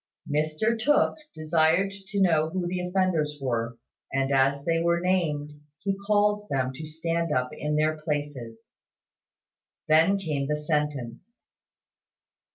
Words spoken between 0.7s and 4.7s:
Tooke desired to know who the offenders were; and as